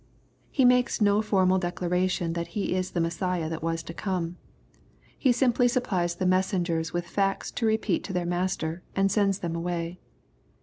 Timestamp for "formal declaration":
1.21-2.33